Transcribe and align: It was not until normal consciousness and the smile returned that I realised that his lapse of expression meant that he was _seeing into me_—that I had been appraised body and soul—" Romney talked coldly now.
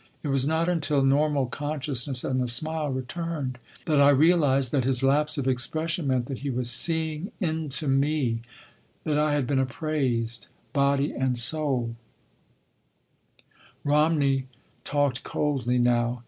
It 0.23 0.29
was 0.29 0.47
not 0.47 0.67
until 0.67 1.03
normal 1.03 1.45
consciousness 1.45 2.23
and 2.23 2.41
the 2.41 2.47
smile 2.47 2.89
returned 2.91 3.59
that 3.85 4.01
I 4.01 4.09
realised 4.09 4.71
that 4.71 4.83
his 4.83 5.03
lapse 5.03 5.37
of 5.37 5.47
expression 5.47 6.07
meant 6.07 6.25
that 6.25 6.39
he 6.39 6.49
was 6.49 6.69
_seeing 6.69 7.29
into 7.39 7.87
me_—that 7.87 9.19
I 9.19 9.33
had 9.33 9.45
been 9.45 9.59
appraised 9.59 10.47
body 10.73 11.13
and 11.13 11.37
soul—" 11.37 11.95
Romney 13.83 14.47
talked 14.83 15.23
coldly 15.23 15.77
now. 15.77 16.19